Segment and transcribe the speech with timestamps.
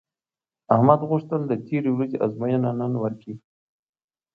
[0.75, 3.35] احمد غوښتل د تېرې ورځې ازموینه نن ورکړي